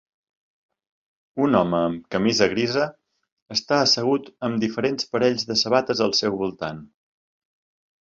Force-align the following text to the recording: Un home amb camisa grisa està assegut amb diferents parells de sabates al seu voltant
Un 1.47 1.57
home 1.59 1.81
amb 1.89 2.07
camisa 2.15 2.49
grisa 2.55 2.87
està 3.59 3.79
assegut 3.83 4.35
amb 4.51 4.61
diferents 4.67 5.13
parells 5.15 5.49
de 5.53 5.61
sabates 5.65 6.07
al 6.11 6.21
seu 6.25 6.45
voltant 6.45 6.85